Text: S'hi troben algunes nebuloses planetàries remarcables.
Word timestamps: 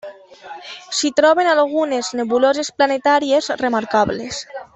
S'hi 0.99 1.11
troben 1.19 1.49
algunes 1.51 2.09
nebuloses 2.21 2.73
planetàries 2.81 3.53
remarcables. 3.63 4.43